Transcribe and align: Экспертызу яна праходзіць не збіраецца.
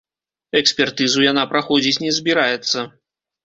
Экспертызу 0.59 1.27
яна 1.31 1.43
праходзіць 1.53 2.03
не 2.07 2.11
збіраецца. 2.19 2.77